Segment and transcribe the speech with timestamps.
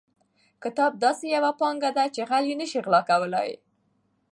[0.63, 3.49] کتاب داسې یوه پانګه ده چې غل یې نشي غلا کولی.